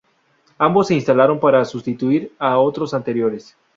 [0.57, 3.55] Ambos se instalaron para sustituir a otros anteriores.